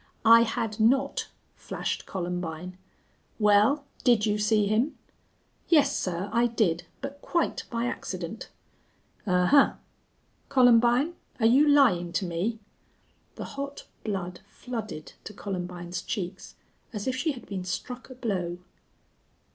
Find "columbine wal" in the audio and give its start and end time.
2.07-3.85